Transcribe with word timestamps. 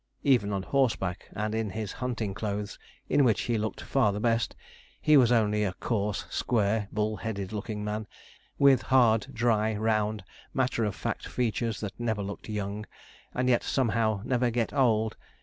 Even 0.23 0.51
on 0.51 0.63
horseback, 0.63 1.29
and 1.33 1.53
in 1.53 1.69
his 1.69 1.91
hunting 1.91 2.33
clothes, 2.33 2.79
in 3.07 3.23
which 3.23 3.41
he 3.41 3.59
looked 3.59 3.81
far 3.81 4.11
the 4.11 4.19
best, 4.19 4.55
he 4.99 5.15
was 5.15 5.31
only 5.31 5.63
a 5.63 5.73
coarse, 5.73 6.25
square, 6.27 6.87
bull 6.91 7.17
headed 7.17 7.53
looking 7.53 7.83
man, 7.83 8.07
with 8.57 8.81
hard, 8.81 9.27
dry, 9.31 9.75
round, 9.75 10.23
matter 10.55 10.85
of 10.85 10.95
fact 10.95 11.27
features, 11.27 11.81
that 11.81 11.99
never 11.99 12.23
looked 12.23 12.49
young, 12.49 12.87
and 13.35 13.47
yet 13.47 13.61
somehow 13.61 14.23
never 14.25 14.49
get 14.49 14.73
old. 14.73 15.17